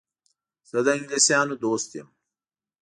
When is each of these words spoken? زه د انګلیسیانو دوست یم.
زه 0.69 0.77
د 0.85 0.87
انګلیسیانو 0.97 1.55
دوست 1.63 1.89
یم. 1.97 2.07